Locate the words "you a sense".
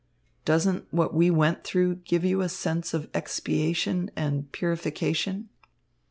2.25-2.95